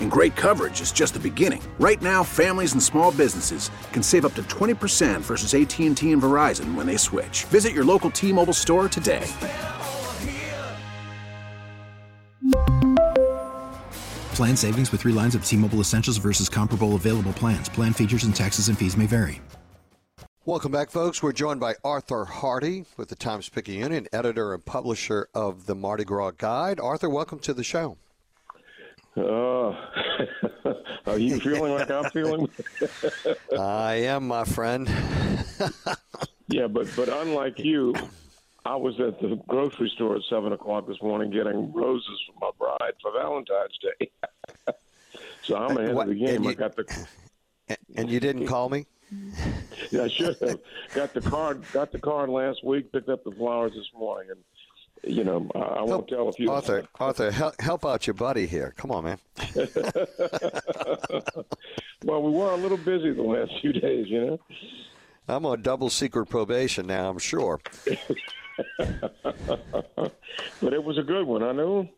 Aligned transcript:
And 0.00 0.10
great 0.10 0.36
coverage 0.36 0.80
is 0.80 0.92
just 0.92 1.14
the 1.14 1.18
beginning. 1.18 1.60
Right 1.80 2.00
now, 2.00 2.22
families 2.22 2.74
and 2.74 2.82
small 2.82 3.10
businesses 3.10 3.70
can 3.92 4.02
save 4.02 4.24
up 4.24 4.34
to 4.34 4.44
20% 4.44 5.22
versus 5.22 5.54
AT&T 5.54 6.12
and 6.12 6.22
Verizon 6.22 6.76
when 6.76 6.86
they 6.86 6.96
switch. 6.96 7.44
Visit 7.46 7.72
your 7.72 7.84
local 7.84 8.10
T-Mobile 8.10 8.52
store 8.52 8.88
today. 8.88 9.26
Plan 14.36 14.56
savings 14.56 14.92
with 14.92 15.00
three 15.00 15.12
lines 15.12 15.34
of 15.34 15.44
T-Mobile 15.44 15.80
Essentials 15.80 16.18
versus 16.18 16.48
comparable 16.48 16.94
available 16.94 17.32
plans. 17.32 17.68
Plan 17.68 17.92
features 17.92 18.22
and 18.22 18.34
taxes 18.36 18.68
and 18.68 18.78
fees 18.78 18.96
may 18.96 19.06
vary. 19.06 19.40
Welcome 20.46 20.72
back, 20.72 20.90
folks. 20.90 21.22
We're 21.22 21.32
joined 21.32 21.60
by 21.60 21.76
Arthur 21.82 22.26
Hardy 22.26 22.84
with 22.98 23.08
the 23.08 23.14
Times 23.14 23.48
Picayune 23.48 23.80
Union, 23.80 24.06
editor 24.12 24.52
and 24.52 24.62
publisher 24.62 25.26
of 25.32 25.64
the 25.64 25.74
Mardi 25.74 26.04
Gras 26.04 26.32
Guide. 26.32 26.78
Arthur, 26.78 27.08
welcome 27.08 27.38
to 27.38 27.54
the 27.54 27.64
show. 27.64 27.96
Uh, 29.16 29.20
are 31.06 31.18
you 31.18 31.38
feeling 31.40 31.72
like 31.72 31.90
I'm 31.90 32.10
feeling? 32.10 32.48
I 33.58 33.94
am, 33.94 34.26
my 34.26 34.44
friend. 34.44 34.88
yeah, 36.48 36.66
but 36.66 36.88
but 36.96 37.08
unlike 37.08 37.58
you, 37.58 37.94
I 38.64 38.74
was 38.76 38.98
at 39.00 39.20
the 39.20 39.36
grocery 39.46 39.90
store 39.94 40.16
at 40.16 40.22
seven 40.28 40.52
o'clock 40.52 40.88
this 40.88 41.00
morning 41.00 41.30
getting 41.30 41.72
roses 41.72 42.20
for 42.26 42.34
my 42.40 42.50
bride 42.58 42.94
for 43.00 43.12
Valentine's 43.12 43.78
Day. 43.98 44.10
so 45.42 45.56
I'm 45.56 45.76
ahead 45.76 45.94
What- 45.94 46.08
of 46.08 46.14
the 46.14 46.24
game. 46.26 46.36
and 46.36 46.48
I 46.48 46.54
got 46.54 46.74
the 46.76 47.06
And 47.96 48.10
you 48.10 48.18
didn't 48.20 48.46
call 48.46 48.68
me? 48.68 48.86
yeah, 49.90 50.04
I 50.04 50.08
should 50.08 50.36
have 50.40 50.58
got 50.94 51.14
the 51.14 51.20
card. 51.20 51.62
Got 51.72 51.92
the 51.92 52.00
card 52.00 52.30
last 52.30 52.64
week. 52.64 52.90
Picked 52.90 53.08
up 53.08 53.22
the 53.22 53.30
flowers 53.30 53.72
this 53.74 53.86
morning, 53.96 54.30
and 54.30 54.40
you 55.02 55.24
know 55.24 55.50
I, 55.54 55.58
I 55.58 55.82
won't 55.82 56.08
tell 56.08 56.28
if 56.28 56.38
you. 56.38 56.50
Arthur, 56.50 56.86
Arthur, 57.00 57.30
help, 57.30 57.60
help 57.60 57.84
out 57.84 58.06
your 58.06 58.14
buddy 58.14 58.46
here. 58.46 58.72
Come 58.76 58.90
on, 58.90 59.04
man. 59.04 59.18
well, 62.04 62.22
we 62.22 62.30
were 62.30 62.50
a 62.52 62.56
little 62.56 62.78
busy 62.78 63.12
the 63.12 63.22
last 63.22 63.52
few 63.60 63.72
days, 63.72 64.08
you 64.08 64.24
know. 64.24 64.40
I'm 65.26 65.46
on 65.46 65.62
double 65.62 65.90
secret 65.90 66.26
probation 66.26 66.86
now, 66.86 67.08
I'm 67.10 67.18
sure. 67.18 67.60
But 70.60 70.72
it 70.72 70.82
was 70.82 70.98
a 70.98 71.02
good 71.02 71.26
one. 71.26 71.42
I 71.42 71.52
knew. 71.52 71.88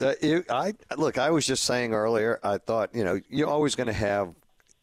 Uh, 0.00 0.14
you, 0.22 0.44
I 0.48 0.72
look. 0.96 1.18
I 1.18 1.30
was 1.30 1.46
just 1.46 1.64
saying 1.64 1.92
earlier. 1.92 2.38
I 2.42 2.58
thought 2.58 2.94
you 2.94 3.04
know 3.04 3.20
you're 3.28 3.48
always 3.48 3.74
going 3.74 3.88
to 3.88 3.92
have 3.92 4.34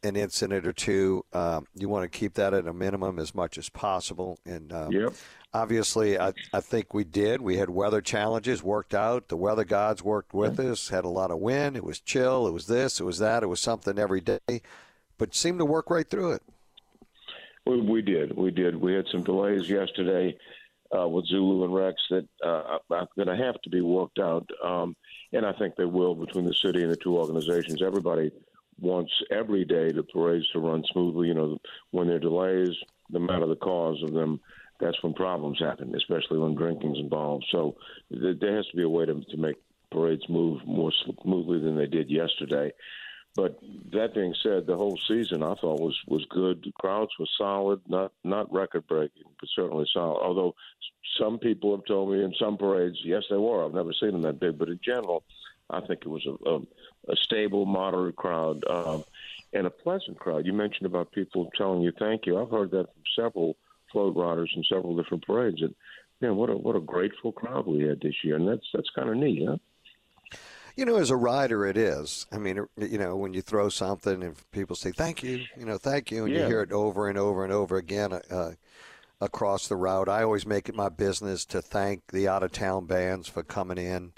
an 0.03 0.15
incident 0.15 0.67
or 0.67 0.73
two. 0.73 1.25
Um, 1.33 1.65
you 1.75 1.89
want 1.89 2.09
to 2.11 2.17
keep 2.17 2.35
that 2.35 2.53
at 2.53 2.67
a 2.67 2.73
minimum 2.73 3.17
as 3.19 3.33
much 3.33 3.57
as 3.57 3.69
possible. 3.69 4.37
And 4.45 4.71
um, 4.71 4.91
Yep. 4.91 5.13
Obviously, 5.53 6.19
I, 6.19 6.33
I 6.53 6.59
think 6.61 6.93
we 6.93 7.03
did. 7.03 7.41
We 7.41 7.57
had 7.57 7.69
weather 7.69 8.01
challenges 8.01 8.63
worked 8.63 8.93
out. 8.93 9.27
The 9.27 9.37
weather 9.37 9.65
gods 9.65 10.03
worked 10.03 10.33
with 10.33 10.59
us. 10.59 10.89
Had 10.89 11.05
a 11.05 11.09
lot 11.09 11.31
of 11.31 11.39
wind. 11.39 11.75
It 11.75 11.83
was 11.83 11.99
chill. 11.99 12.47
It 12.47 12.51
was 12.51 12.67
this. 12.67 12.99
It 12.99 13.03
was 13.03 13.19
that. 13.19 13.43
It 13.43 13.47
was 13.47 13.61
something 13.61 13.97
every 13.97 14.21
day, 14.21 14.61
but 15.17 15.35
seemed 15.35 15.59
to 15.59 15.65
work 15.65 15.89
right 15.89 16.09
through 16.09 16.33
it. 16.33 16.43
We, 17.65 17.81
we 17.81 18.01
did. 18.01 18.35
We 18.35 18.51
did. 18.51 18.75
We 18.75 18.93
had 18.93 19.05
some 19.11 19.23
delays 19.23 19.69
yesterday 19.69 20.37
uh, 20.97 21.07
with 21.07 21.27
Zulu 21.27 21.65
and 21.65 21.73
Rex 21.73 22.01
that 22.09 22.27
uh, 22.45 22.77
are 22.89 23.07
going 23.15 23.27
to 23.27 23.35
have 23.35 23.61
to 23.61 23.69
be 23.69 23.81
worked 23.81 24.19
out, 24.19 24.47
um, 24.63 24.95
and 25.33 25.45
I 25.45 25.51
think 25.53 25.75
they 25.75 25.85
will 25.85 26.15
between 26.15 26.45
the 26.45 26.53
city 26.53 26.83
and 26.83 26.91
the 26.91 26.95
two 26.95 27.17
organizations. 27.17 27.81
Everybody 27.81 28.31
wants 28.79 29.11
every 29.31 29.65
day 29.65 29.91
the 29.91 30.03
parades 30.03 30.49
to 30.51 30.59
run 30.59 30.83
smoothly. 30.91 31.27
You 31.27 31.33
know, 31.33 31.57
when 31.91 32.07
there 32.07 32.17
are 32.17 32.19
delays, 32.19 32.75
no 33.09 33.19
matter 33.19 33.47
the 33.47 33.55
cause 33.55 34.01
of 34.03 34.13
them, 34.13 34.39
that's 34.79 35.01
when 35.03 35.13
problems 35.13 35.59
happen, 35.59 35.95
especially 35.95 36.39
when 36.39 36.55
drinking's 36.55 36.99
involved. 36.99 37.45
So 37.51 37.75
th- 38.11 38.39
there 38.39 38.55
has 38.55 38.67
to 38.67 38.77
be 38.77 38.83
a 38.83 38.89
way 38.89 39.05
to, 39.05 39.21
to 39.21 39.37
make 39.37 39.55
parades 39.91 40.27
move 40.29 40.65
more 40.65 40.91
smoothly 41.23 41.59
than 41.59 41.77
they 41.77 41.87
did 41.87 42.09
yesterday. 42.09 42.71
But 43.35 43.59
that 43.91 44.15
being 44.15 44.33
said, 44.41 44.65
the 44.65 44.75
whole 44.75 44.99
season 45.07 45.43
I 45.43 45.53
thought 45.55 45.79
was 45.79 45.95
was 46.07 46.25
good. 46.29 46.63
The 46.63 46.71
crowds 46.71 47.11
were 47.19 47.27
solid, 47.37 47.81
not 47.87 48.11
not 48.23 48.51
record 48.51 48.87
breaking, 48.87 49.25
but 49.39 49.49
certainly 49.55 49.85
solid. 49.93 50.21
Although 50.21 50.55
some 51.19 51.37
people 51.37 51.75
have 51.75 51.85
told 51.85 52.11
me 52.11 52.23
in 52.23 52.33
some 52.39 52.57
parades, 52.57 52.97
yes, 53.03 53.23
they 53.29 53.37
were. 53.37 53.63
I've 53.63 53.75
never 53.75 53.93
seen 53.93 54.11
them 54.13 54.23
that 54.23 54.39
big, 54.39 54.57
but 54.57 54.69
in 54.69 54.79
general, 54.83 55.23
I 55.69 55.81
think 55.81 56.01
it 56.01 56.07
was 56.07 56.25
a 56.25 56.49
a, 56.49 56.59
a 57.13 57.15
stable, 57.15 57.67
moderate 57.67 58.15
crowd 58.15 58.63
um, 58.67 59.03
and 59.53 59.67
a 59.67 59.71
pleasant 59.71 60.17
crowd. 60.17 60.47
You 60.47 60.53
mentioned 60.53 60.87
about 60.87 61.11
people 61.11 61.51
telling 61.55 61.81
you 61.83 61.91
thank 61.99 62.25
you. 62.25 62.41
I've 62.41 62.49
heard 62.49 62.71
that 62.71 62.87
from 62.91 63.03
several 63.15 63.57
float 63.91 64.15
riders 64.15 64.51
in 64.55 64.63
several 64.63 64.95
different 64.95 65.25
parades. 65.25 65.61
And 65.61 65.75
man, 66.21 66.35
what 66.35 66.49
a 66.49 66.57
what 66.57 66.75
a 66.75 66.81
grateful 66.81 67.31
crowd 67.31 67.67
we 67.67 67.83
had 67.83 68.01
this 68.01 68.15
year, 68.23 68.35
and 68.35 68.47
that's 68.47 68.65
that's 68.73 68.89
kind 68.95 69.09
of 69.09 69.15
neat, 69.17 69.47
huh? 69.47 69.57
You 70.75 70.85
know, 70.85 70.97
as 70.97 71.09
a 71.09 71.15
rider, 71.15 71.65
it 71.65 71.75
is. 71.75 72.27
I 72.31 72.37
mean, 72.37 72.67
you 72.77 72.99
know, 72.99 73.15
when 73.15 73.33
you 73.33 73.41
throw 73.41 73.67
something 73.69 74.21
and 74.21 74.35
people 74.51 74.75
say 74.75 74.91
thank 74.91 75.23
you, 75.23 75.43
you 75.57 75.65
know, 75.65 75.79
thank 75.79 76.11
you, 76.11 76.25
and 76.25 76.33
you 76.33 76.45
hear 76.45 76.61
it 76.61 76.71
over 76.71 77.09
and 77.09 77.17
over 77.17 77.43
and 77.43 77.51
over 77.51 77.77
again 77.77 78.13
uh, 78.13 78.51
across 79.19 79.67
the 79.67 79.75
route. 79.75 80.07
I 80.07 80.21
always 80.21 80.45
make 80.45 80.69
it 80.69 80.75
my 80.75 80.89
business 80.89 81.45
to 81.45 81.63
thank 81.63 82.11
the 82.11 82.27
out 82.27 82.43
of 82.43 82.51
town 82.51 82.85
bands 82.85 83.27
for 83.27 83.41
coming 83.41 83.79
in 83.79 84.13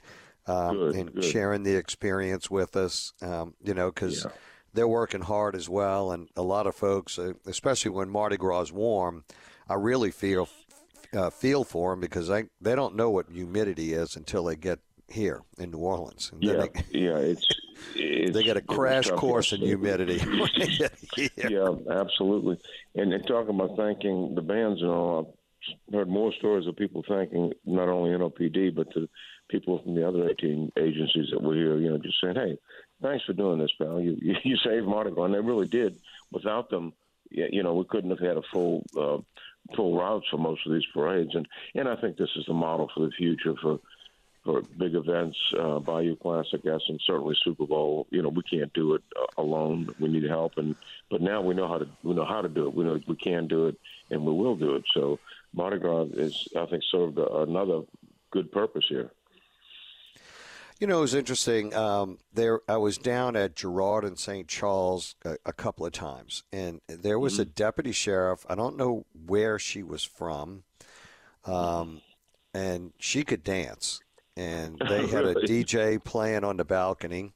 um, 0.47 0.78
Good, 0.78 0.96
and 0.96 1.13
good. 1.16 1.24
sharing 1.24 1.63
the 1.63 1.75
experience 1.75 2.52
with 2.52 2.75
us. 2.75 3.13
Um, 3.22 3.53
you 3.63 3.74
know, 3.74 3.90
because 3.90 4.28
they're 4.74 4.88
working 4.88 5.22
hard 5.22 5.56
as 5.56 5.69
well, 5.69 6.12
and 6.12 6.28
a 6.35 6.41
lot 6.41 6.68
of 6.68 6.75
folks, 6.75 7.18
uh, 7.18 7.34
especially 7.46 7.91
when 7.91 8.09
Mardi 8.09 8.38
Gras 8.38 8.63
is 8.63 8.72
warm, 8.74 9.24
I 9.69 9.75
really 9.75 10.12
feel 10.12 10.50
uh, 11.13 11.30
feel 11.30 11.63
for 11.63 11.91
them 11.91 12.00
because 12.00 12.30
I, 12.30 12.46
they 12.62 12.75
don't 12.75 12.96
know 12.96 13.09
what 13.09 13.28
humidity 13.31 13.94
is 13.94 14.16
until 14.16 14.44
they 14.44 14.56
get 14.56 14.80
here 15.07 15.41
in 15.57 15.72
New 15.72 15.80
Orleans. 15.80 16.31
And 16.31 16.41
then 16.41 16.56
Yeah, 16.56 16.66
they, 16.91 17.00
yeah, 17.00 17.18
it's, 17.18 17.46
it's 17.96 18.34
they 18.35 18.44
get 18.44 18.58
a 18.58 18.62
crash 18.62 19.09
course 19.09 19.53
in 19.53 19.62
humidity. 19.62 20.19
when 20.25 20.50
they 20.58 20.68
get 20.68 20.94
here. 21.16 21.29
Yeah, 21.38 21.69
absolutely. 21.91 22.59
And, 22.96 23.13
and 23.13 23.25
talking 23.28 23.56
about 23.56 23.75
thanking 23.78 24.35
the 24.35 24.41
bands 24.41 24.81
and 24.81 24.91
all, 24.91 25.35
I've 25.88 25.94
heard 25.94 26.09
more 26.09 26.34
stories 26.34 26.68
of 26.68 26.75
people 26.75 27.03
thanking 27.08 27.53
not 27.66 27.90
only 27.90 28.12
NOPD 28.12 28.75
but 28.75 28.88
the 28.94 29.09
people 29.50 29.81
from 29.81 29.96
the 29.96 30.08
other 30.08 30.29
18 30.29 30.72
agencies 30.78 31.29
that 31.31 31.41
were 31.41 31.56
here. 31.56 31.78
You 31.78 31.91
know, 31.91 31.97
just 31.97 32.22
saying, 32.22 32.35
"Hey, 32.35 32.58
thanks 33.02 33.25
for 33.25 33.34
doing 33.34 33.59
this, 33.59 33.72
pal. 33.78 34.00
You 34.00 34.16
you, 34.22 34.35
you 34.44 34.58
saved 34.58 34.88
Mardi 34.88 35.12
Gras." 35.12 35.25
And 35.25 35.34
they 35.34 35.40
really 35.40 35.68
did. 35.68 35.97
Without 36.31 36.69
them, 36.69 36.94
you 37.29 37.63
know, 37.63 37.74
we 37.74 37.85
couldn't 37.85 38.12
have 38.12 38.19
had 38.19 38.38
a 38.38 38.41
full 38.53 38.85
uh, 38.97 39.18
full 39.75 39.97
routes 39.97 40.28
for 40.30 40.38
most 40.38 40.66
of 40.66 40.74
these 40.74 40.85
parades. 40.94 41.35
And 41.35 41.47
and 41.75 41.88
I 41.88 41.96
think 41.96 42.18
this 42.18 42.30
is 42.35 42.46
the 42.46 42.53
model 42.53 42.90
for 42.94 43.06
the 43.06 43.12
future 43.12 43.56
for 43.62 43.80
for 44.44 44.62
big 44.78 44.96
events, 44.96 45.38
uh, 45.59 45.80
Bayou 45.80 46.16
Classic, 46.16 46.62
yes, 46.63 46.80
and 46.88 47.00
certainly 47.06 47.35
Super 47.44 47.66
Bowl. 47.66 48.08
You 48.09 48.22
know, 48.22 48.29
we 48.29 48.41
can't 48.44 48.72
do 48.74 48.94
it 48.96 49.03
uh, 49.16 49.41
alone. 49.41 49.94
We 50.00 50.08
need 50.08 50.24
help, 50.24 50.58
and 50.58 50.75
but 51.09 51.22
now 51.22 51.41
we 51.41 51.53
know 51.53 51.67
how 51.67 51.79
to 51.79 51.88
we 52.03 52.14
know 52.14 52.26
how 52.26 52.41
to 52.41 52.49
do 52.49 52.67
it. 52.67 52.73
We 52.73 52.85
know 52.85 52.99
we 53.08 53.16
can 53.16 53.47
do 53.47 53.67
it, 53.67 53.78
and 54.09 54.26
we 54.26 54.34
will 54.34 54.55
do 54.55 54.76
it. 54.76 54.84
So 54.93 55.20
Mardi 55.53 55.79
Gras 55.79 56.08
is, 56.14 56.47
I 56.58 56.66
think, 56.67 56.84
served 56.84 57.17
another 57.17 57.82
good 58.32 58.52
purpose 58.52 58.85
here. 58.88 59.11
You 60.79 60.87
know, 60.87 60.99
it 60.99 61.02
was 61.02 61.14
interesting. 61.14 61.76
Um, 61.76 62.20
there, 62.34 62.61
I 62.70 62.78
was 62.78 62.97
down 62.97 63.35
at 63.35 63.53
Girard 63.53 64.05
and 64.05 64.17
St. 64.17 64.47
Charles 64.47 65.16
a, 65.26 65.35
a 65.46 65.52
couple 65.52 65.85
of 65.85 65.91
times, 65.91 66.43
and 66.53 66.79
there 66.87 67.20
was 67.20 67.37
a 67.37 67.43
deputy 67.43 67.91
sheriff. 67.91 68.46
I 68.49 68.55
don't 68.55 68.78
know 68.78 69.05
where 69.26 69.59
she 69.59 69.84
was 69.84 70.05
from, 70.05 70.64
um, 71.43 71.99
and 72.53 72.93
she 72.97 73.26
could 73.26 73.43
dance. 73.43 73.99
And 74.37 74.79
they 74.87 75.05
had 75.08 75.26
a 75.26 75.35
DJ 75.35 76.02
playing 76.02 76.46
on 76.46 76.55
the 76.55 76.64
balcony, 76.64 77.34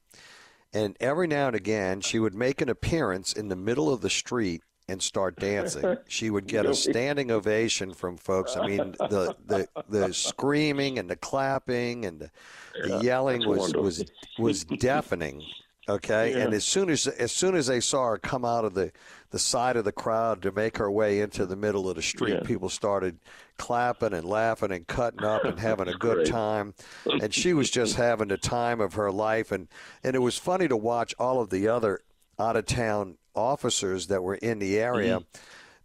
and 0.72 0.96
every 1.02 1.28
now 1.28 1.48
and 1.48 1.56
again, 1.56 2.00
she 2.00 2.20
would 2.20 2.34
make 2.34 2.62
an 2.62 2.70
appearance 2.70 3.34
in 3.34 3.50
the 3.50 3.58
middle 3.58 3.92
of 3.92 4.00
the 4.00 4.10
street 4.10 4.62
and 4.90 5.02
start 5.02 5.38
dancing. 5.38 5.98
She 6.08 6.30
would 6.30 6.48
get 6.48 6.66
a 6.66 6.76
standing 6.76 7.32
ovation 7.32 7.94
from 7.94 8.18
folks. 8.18 8.56
I 8.58 8.68
mean, 8.68 8.96
the 9.00 9.36
the 9.46 9.68
the 9.90 10.14
screaming 10.14 11.00
and 11.00 11.10
the 11.10 11.16
clapping 11.16 12.06
and 12.06 12.20
the, 12.20 12.32
the 12.84 12.90
Yeah, 12.90 13.02
yelling 13.02 13.48
was 13.48 13.74
was 13.74 14.04
was 14.38 14.64
deafening. 14.66 15.44
Okay, 15.90 16.32
Yeah. 16.32 16.38
and 16.46 16.54
as 16.54 16.64
soon 16.64 16.90
as 16.90 17.08
as 17.08 17.32
soon 17.32 17.56
as 17.56 17.68
they 17.68 17.80
saw 17.82 18.08
her 18.10 18.18
come 18.18 18.46
out 18.46 18.64
of 18.66 18.74
the 18.74 18.92
the 19.32 19.40
side 19.40 19.76
of 19.76 19.84
the 19.86 19.92
crowd 19.92 20.42
to 20.44 20.52
make 20.52 20.78
her 20.78 20.90
way 20.92 21.20
into 21.20 21.46
the 21.46 21.56
middle 21.56 21.90
of 21.90 21.96
the 21.96 22.02
street, 22.02 22.36
Yeah. 22.36 22.42
people 22.42 22.70
started 22.70 23.18
clapping 23.58 24.14
and 24.14 24.26
laughing 24.26 24.72
and 24.72 24.86
cutting 24.88 25.24
up 25.24 25.44
and 25.44 25.60
having 25.60 25.88
a 25.88 25.94
good 25.98 26.18
Great. 26.18 26.28
time. 26.28 26.74
And 27.06 27.34
she 27.34 27.54
was 27.54 27.70
just 27.80 27.96
having 27.96 28.28
the 28.30 28.38
time 28.38 28.80
of 28.80 28.94
her 28.94 29.12
life, 29.12 29.52
and 29.52 29.68
and 30.04 30.16
it 30.16 30.20
was 30.20 30.38
funny 30.38 30.68
to 30.68 30.78
watch 30.78 31.14
all 31.20 31.42
of 31.42 31.50
the 31.50 31.68
other 31.68 32.00
out 32.40 32.56
of 32.56 32.66
town 32.66 33.18
officers 33.36 34.08
that 34.08 34.22
were 34.24 34.36
in 34.36 34.60
the 34.60 34.78
area. 34.80 35.20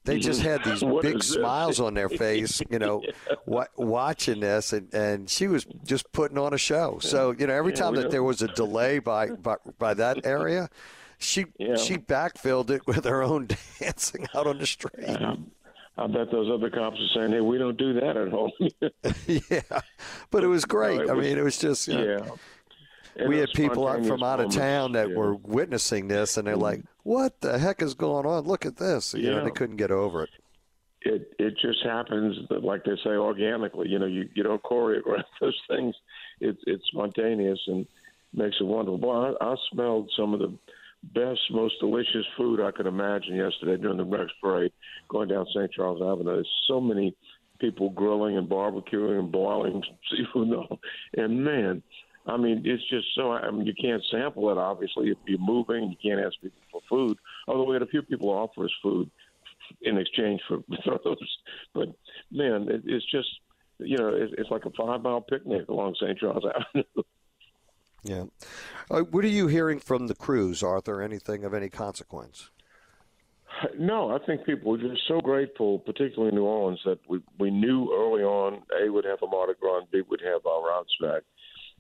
They 0.05 0.19
just 0.19 0.41
had 0.41 0.65
these 0.65 0.83
Mm-hmm. 0.83 1.01
Big 1.03 1.23
smiles 1.23 1.81
on 1.81 1.93
their 1.93 2.09
face, 2.09 2.63
you 2.71 2.79
know, 2.79 3.03
wa- 3.47 3.67
watching 3.77 4.41
this, 4.41 4.73
and, 4.73 4.93
and 4.95 5.29
she 5.29 5.49
was 5.49 5.67
just 5.85 6.11
putting 6.13 6.39
on 6.39 6.55
a 6.55 6.59
show. 6.59 6.99
So, 7.01 7.33
you 7.39 7.47
know, 7.47 7.53
every 7.55 7.73
Yeah, 7.73 7.79
time 7.81 7.95
that 7.97 8.05
know. 8.05 8.09
there 8.11 8.23
was 8.23 8.41
a 8.41 8.49
delay 8.49 9.01
by 9.01 9.29
by, 9.31 9.57
by 9.79 9.93
that 9.95 10.25
area, 10.25 10.71
she 11.19 11.45
Yeah. 11.59 11.77
she 11.77 11.99
backfilled 11.99 12.71
it 12.71 12.87
with 12.87 13.05
her 13.05 13.23
own 13.23 13.49
dancing 13.81 14.27
out 14.35 14.47
on 14.47 14.59
the 14.59 14.67
street. 14.67 15.05
Um, 15.21 15.51
I 15.99 16.07
bet 16.07 16.31
those 16.31 16.49
other 16.51 16.71
cops 16.71 16.97
are 17.01 17.09
saying, 17.15 17.33
"Hey, 17.33 17.41
we 17.41 17.59
don't 17.59 17.77
do 17.77 17.93
that 17.95 18.17
at 18.17 18.29
home." 18.29 18.53
yeah, 19.27 19.81
but 20.31 20.43
it 20.45 20.47
was 20.49 20.65
great. 20.65 21.01
it 21.03 21.11
I 21.11 21.13
was- 21.13 21.27
mean, 21.27 21.37
it 21.37 21.43
was 21.45 21.59
just 21.59 21.87
you 21.89 21.95
know, 21.95 22.05
yeah. 22.05 22.31
We 23.27 23.39
had 23.39 23.51
people 23.51 23.89
out 23.89 24.05
from 24.07 24.23
out 24.23 24.41
of 24.41 24.53
town 24.53 24.93
that 24.93 25.09
yeah. 25.11 25.17
were 25.17 25.35
witnessing 25.35 26.09
this, 26.09 26.37
and 26.37 26.47
they're 26.47 26.57
like, 26.57 26.83
"What 27.03 27.41
the 27.41 27.59
heck 27.59 27.83
is 27.83 27.95
going 27.95 28.27
on? 28.27 28.45
Look 28.45 28.65
at 28.65 28.77
this!" 28.77 29.15
You 29.15 29.31
know, 29.31 29.45
they 29.45 29.51
couldn't 29.51 29.77
get 29.77 29.91
over 29.91 30.25
it. 30.25 30.31
it 31.03 31.33
it 31.39 31.55
just 31.61 31.83
happens 31.85 32.37
that, 32.51 32.63
like 32.65 32.85
they 32.85 32.97
say 33.05 33.11
organically 33.11 33.89
you 33.89 33.99
know 33.99 34.07
you, 34.07 34.29
you 34.35 34.43
don't 34.43 34.63
choreograph 34.63 35.25
those 35.41 35.59
things 35.69 35.95
it's 36.41 36.61
it's 36.67 36.85
spontaneous 36.87 37.61
and 37.67 37.87
makes 38.35 38.57
it 38.61 38.65
wonderful 38.65 38.99
Boy, 38.99 39.33
I, 39.41 39.53
I 39.53 39.57
smelled 39.73 40.11
some 40.17 40.35
of 40.35 40.41
the 40.41 40.53
best 41.15 41.41
most 41.53 41.75
delicious 41.81 42.27
food 42.37 42.61
i 42.61 42.73
could 42.73 42.87
imagine 42.87 43.37
yesterday 43.37 43.81
during 43.81 43.97
the 43.97 44.05
rex 44.05 44.33
parade 44.43 44.73
going 45.09 45.29
down 45.29 45.47
st 45.55 45.71
charles 45.73 46.03
avenue 46.03 46.35
there's 46.35 46.51
so 46.67 46.81
many 46.81 47.15
people 47.61 47.91
grilling 47.91 48.37
and 48.37 48.49
barbecuing 48.49 49.19
and 49.21 49.31
boiling 49.31 49.83
seafood 50.11 50.49
and 50.49 50.79
and 51.17 51.45
man 51.45 51.83
I 52.29 52.37
mean, 52.37 52.63
it's 52.65 52.87
just 52.89 53.07
so. 53.15 53.33
I 53.33 53.51
mean, 53.51 53.67
you 53.67 53.75
can't 53.75 54.03
sample 54.11 54.51
it. 54.51 54.59
Obviously, 54.59 55.09
if 55.09 55.19
you're 55.27 55.39
moving, 55.39 55.91
you 55.91 55.97
can't 56.03 56.25
ask 56.25 56.35
people 56.43 56.61
for 56.71 56.81
food. 56.89 57.19
Although 57.47 57.65
we 57.65 57.75
had 57.75 57.83
a 57.83 57.87
few 57.87 58.03
people 58.03 58.29
offer 58.29 58.65
us 58.65 58.71
food 58.83 59.11
in 59.83 59.97
exchange 59.99 60.41
for 60.47 60.59
those. 61.05 61.39
But 61.75 61.89
man, 62.31 62.69
it, 62.69 62.83
it's 62.85 63.11
just 63.11 63.29
you 63.79 63.97
know, 63.97 64.09
it, 64.09 64.31
it's 64.37 64.51
like 64.51 64.67
a 64.67 64.71
five 64.71 65.03
mile 65.03 65.21
picnic 65.21 65.69
along 65.69 65.95
St. 66.01 66.19
Charles 66.19 66.45
Avenue. 66.45 66.85
Yeah. 68.05 68.25
Uh, 68.89 69.01
what 69.01 69.25
are 69.25 69.29
you 69.29 69.49
hearing 69.49 69.81
from 69.81 70.07
the 70.07 70.15
crews, 70.15 70.63
Arthur? 70.63 71.03
Anything 71.03 71.45
of 71.45 71.53
any 71.53 71.69
consequence? 71.69 72.49
No, 73.77 74.15
I 74.15 74.25
think 74.25 74.47
people 74.47 74.71
were 74.71 74.79
just 74.79 75.03
so 75.09 75.21
grateful, 75.21 75.81
particularly 75.81 76.29
in 76.29 76.37
New 76.37 76.45
Orleans, 76.45 76.81
that 76.85 77.01
we 77.09 77.21
we 77.41 77.51
knew 77.51 77.93
early 77.93 78.23
on 78.23 78.63
A 78.81 78.89
would 78.89 79.05
have 79.05 79.19
a 79.23 79.27
Mardi 79.27 79.55
Gras 79.61 79.79
and 79.79 79.91
B 79.91 80.03
would 80.09 80.23
have 80.25 80.47
our 80.47 80.69
routes 80.69 80.95
back 81.01 81.23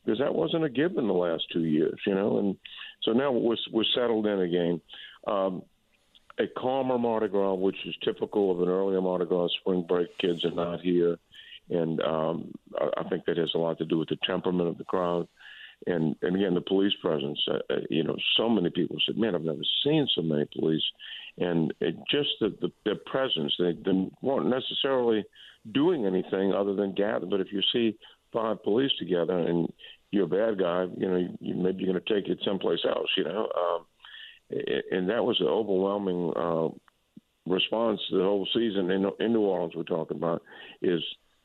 because 0.04 0.18
that 0.18 0.34
wasn't 0.34 0.64
a 0.64 0.68
given 0.68 1.06
the 1.06 1.12
last 1.12 1.44
two 1.52 1.64
years, 1.64 1.98
you 2.06 2.14
know. 2.14 2.38
And 2.38 2.56
so 3.02 3.12
now 3.12 3.32
we're 3.32 3.56
we're 3.72 3.84
settled 3.94 4.26
in 4.26 4.40
again. 4.40 4.80
Um, 5.26 5.62
a 6.38 6.46
calmer 6.46 6.98
Mardi 6.98 7.28
Gras, 7.28 7.54
which 7.54 7.76
is 7.84 7.94
typical 8.04 8.50
of 8.50 8.60
an 8.60 8.68
earlier 8.68 9.00
Mardi 9.00 9.26
Gras. 9.26 9.48
Spring 9.60 9.84
break 9.86 10.16
kids 10.18 10.44
are 10.44 10.52
not 10.52 10.80
here, 10.80 11.18
and 11.70 12.00
um, 12.00 12.52
I, 12.78 13.00
I 13.00 13.08
think 13.08 13.24
that 13.26 13.36
has 13.36 13.50
a 13.54 13.58
lot 13.58 13.78
to 13.78 13.84
do 13.84 13.98
with 13.98 14.08
the 14.08 14.18
temperament 14.24 14.68
of 14.68 14.78
the 14.78 14.84
crowd. 14.84 15.28
And 15.86 16.16
and 16.22 16.36
again, 16.36 16.54
the 16.54 16.60
police 16.60 16.94
presence. 17.00 17.40
Uh, 17.48 17.58
uh, 17.70 17.80
you 17.90 18.02
know, 18.04 18.16
so 18.36 18.48
many 18.48 18.70
people 18.70 18.96
said, 19.04 19.16
"Man, 19.16 19.34
I've 19.34 19.42
never 19.42 19.62
seen 19.84 20.08
so 20.14 20.22
many 20.22 20.46
police." 20.56 20.82
And 21.38 21.72
it, 21.80 21.96
just 22.10 22.30
the, 22.40 22.48
the 22.60 22.72
their 22.84 22.96
presence, 23.06 23.54
they, 23.58 23.72
they 23.72 24.10
weren't 24.22 24.48
necessarily 24.48 25.24
doing 25.70 26.04
anything 26.06 26.52
other 26.52 26.74
than 26.74 26.94
gather. 26.94 27.26
But 27.26 27.40
if 27.40 27.52
you 27.52 27.62
see 27.72 27.96
five 28.32 28.62
police 28.62 28.92
together 28.98 29.38
and 29.38 29.72
you're 30.10 30.24
a 30.24 30.28
bad 30.28 30.58
guy, 30.58 30.86
you 30.96 31.08
know, 31.08 31.16
you, 31.40 31.54
maybe 31.54 31.84
you're 31.84 31.92
going 31.92 32.04
to 32.04 32.14
take 32.14 32.28
it 32.30 32.38
someplace 32.44 32.80
else. 32.84 33.08
You 33.16 33.24
know, 33.24 33.48
um, 33.56 33.86
and 34.90 35.08
that 35.10 35.24
was 35.24 35.38
an 35.40 35.46
overwhelming 35.46 36.32
uh, 36.34 36.68
response 37.46 38.00
the 38.10 38.22
whole 38.22 38.48
season 38.54 38.90
in, 38.90 39.10
in 39.20 39.32
New 39.32 39.40
Orleans. 39.40 39.74
We're 39.76 39.82
talking 39.82 40.16
about 40.16 40.42
is 40.82 41.02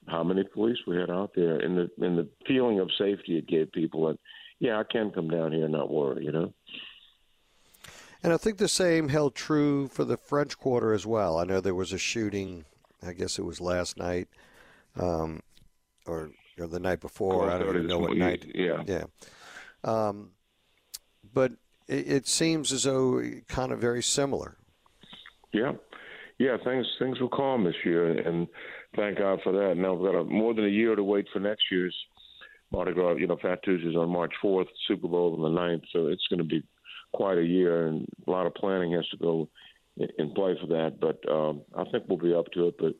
how 0.07 0.23
many 0.23 0.43
police 0.43 0.77
we 0.87 0.97
had 0.97 1.09
out 1.09 1.31
there, 1.35 1.59
and 1.59 1.77
the 1.77 2.05
and 2.05 2.17
the 2.17 2.27
feeling 2.47 2.79
of 2.79 2.89
safety 2.97 3.37
it 3.37 3.47
gave 3.47 3.71
people 3.71 4.07
that 4.07 4.19
yeah, 4.59 4.79
I 4.79 4.83
can 4.89 5.11
come 5.11 5.29
down 5.29 5.51
here 5.51 5.65
and 5.65 5.73
not 5.73 5.91
worry. 5.91 6.25
You 6.25 6.31
know. 6.31 6.53
And 8.21 8.31
I 8.31 8.37
think 8.37 8.57
the 8.57 8.69
same 8.69 9.09
held 9.09 9.35
true 9.35 9.89
for 9.89 10.05
the 10.05 10.15
French 10.15 10.57
Quarter 10.57 10.93
as 10.93 11.05
well. 11.05 11.37
I 11.37 11.43
know 11.43 11.59
there 11.59 11.75
was 11.75 11.91
a 11.91 11.97
shooting. 11.97 12.63
I 13.05 13.11
guess 13.11 13.37
it 13.37 13.43
was 13.43 13.59
last 13.59 13.97
night, 13.97 14.29
um, 14.97 15.41
or 16.05 16.31
or 16.59 16.67
the 16.67 16.79
night 16.79 16.99
before. 16.99 17.49
I 17.49 17.57
don't 17.57 17.75
even 17.75 17.87
know 17.87 17.99
what 17.99 18.15
night. 18.15 18.45
Yeah. 18.53 18.83
Yeah. 18.85 19.05
Um, 19.83 20.31
but 21.33 21.53
it, 21.87 22.07
it 22.07 22.27
seems 22.27 22.71
as 22.71 22.83
though 22.83 23.21
kind 23.47 23.71
of 23.71 23.79
very 23.79 24.03
similar. 24.03 24.57
Yeah, 25.51 25.73
yeah. 26.39 26.57
Things 26.63 26.87
things 26.99 27.19
were 27.19 27.29
calm 27.29 27.63
this 27.63 27.75
year, 27.85 28.07
and 28.07 28.47
thank 28.95 29.19
God 29.19 29.39
for 29.43 29.51
that. 29.51 29.75
Now 29.77 29.93
we've 29.93 30.11
got 30.11 30.19
a, 30.19 30.23
more 30.23 30.53
than 30.53 30.65
a 30.65 30.69
year 30.69 30.95
to 30.95 31.03
wait 31.03 31.27
for 31.31 31.39
next 31.39 31.63
year's 31.71 31.95
Mardi 32.71 32.93
Gras. 32.93 33.15
You 33.15 33.27
know, 33.27 33.37
Fat 33.41 33.59
Tuesday's 33.63 33.95
on 33.95 34.09
March 34.09 34.33
fourth, 34.41 34.67
Super 34.87 35.07
Bowl 35.07 35.35
on 35.35 35.53
the 35.53 35.59
9th, 35.59 35.83
so 35.91 36.07
it's 36.07 36.25
going 36.27 36.39
to 36.39 36.43
be 36.43 36.63
quite 37.13 37.37
a 37.37 37.45
year, 37.45 37.87
and 37.87 38.07
a 38.27 38.31
lot 38.31 38.47
of 38.47 38.55
planning 38.55 38.93
has 38.93 39.07
to 39.09 39.17
go 39.17 39.47
in, 39.97 40.07
in 40.17 40.31
play 40.31 40.57
for 40.59 40.67
that. 40.67 40.99
But 40.99 41.19
um, 41.31 41.61
I 41.75 41.83
think 41.91 42.05
we'll 42.07 42.17
be 42.17 42.33
up 42.33 42.51
to 42.53 42.67
it. 42.67 42.75
But 42.77 42.93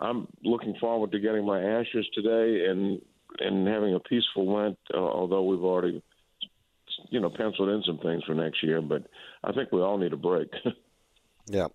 I'm 0.00 0.26
looking 0.44 0.74
forward 0.80 1.12
to 1.12 1.20
getting 1.20 1.46
my 1.46 1.60
ashes 1.60 2.06
today 2.14 2.66
and 2.66 3.00
and 3.38 3.66
having 3.66 3.94
a 3.94 4.00
peaceful 4.00 4.52
Lent. 4.52 4.78
Uh, 4.92 4.98
although 4.98 5.44
we've 5.44 5.62
already 5.64 6.02
you 7.08 7.20
know 7.20 7.30
penciled 7.30 7.68
in 7.68 7.82
some 7.86 7.98
things 7.98 8.24
for 8.24 8.34
next 8.34 8.62
year, 8.62 8.80
but 8.80 9.06
I 9.44 9.52
think 9.52 9.72
we 9.72 9.80
all 9.80 9.98
need 9.98 10.12
a 10.12 10.16
break. 10.18 10.50
Yeah. 11.46 11.68